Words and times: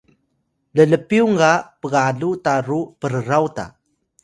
llpyung 0.77 1.33
ga 1.41 1.53
pgalu 1.81 2.29
ta 2.43 2.53
ru 2.67 2.79
prraw 3.01 3.45
ta 3.55 3.65